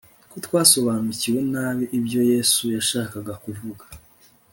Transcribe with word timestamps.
ko 0.31 0.37
twasobanukiwe 0.45 1.39
nabi 1.51 1.83
ibyo 1.97 2.21
yesu 2.31 2.63
yashakaga 2.75 3.33
kuvuga 3.43 3.83